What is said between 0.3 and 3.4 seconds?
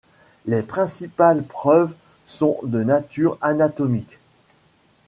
Les principales preuves sont de nature